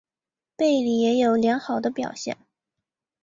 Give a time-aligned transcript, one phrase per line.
[0.55, 2.35] 贝里也有良好的表现。